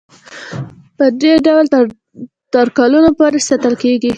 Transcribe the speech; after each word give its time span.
پدې 0.97 1.33
ډول 1.47 1.65
تر 2.53 2.65
کلونو 2.77 3.09
پورې 3.19 3.39
ساتل 3.49 3.73
کیږي. 3.83 4.09